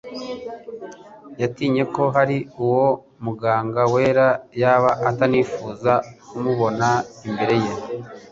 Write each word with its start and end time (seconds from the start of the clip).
yatinye 1.41 1.83
ko 1.93 2.01
ahari 2.09 2.37
uwo 2.63 2.85
Muganga 3.25 3.81
wera 3.93 4.27
yaba 4.61 4.89
atanifuza 5.09 5.93
kumubona 6.27 6.87
imbere 7.27 7.55
ye. 7.63 7.73